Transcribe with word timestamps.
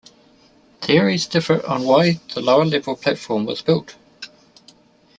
Theories 0.81 1.27
differ 1.27 1.63
on 1.69 1.83
why 1.83 2.21
the 2.33 2.41
lower 2.41 2.65
level 2.65 2.95
platform 2.95 3.45
was 3.45 3.61
built. 3.61 3.93